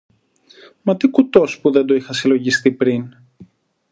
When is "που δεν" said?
1.59-1.85